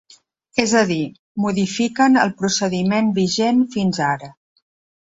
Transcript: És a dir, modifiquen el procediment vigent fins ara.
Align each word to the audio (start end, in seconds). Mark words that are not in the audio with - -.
És 0.63 0.71
a 0.79 0.81
dir, 0.91 1.01
modifiquen 1.43 2.23
el 2.23 2.33
procediment 2.41 3.15
vigent 3.23 3.65
fins 3.79 4.05
ara. 4.11 4.35